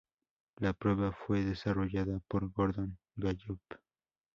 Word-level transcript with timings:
La 0.57 0.73
prueba 0.73 1.11
fue 1.11 1.43
desarrollada 1.45 2.19
por 2.27 2.49
Gordon 2.51 2.97
Gallup 3.15 3.61
Jr. 3.69 3.79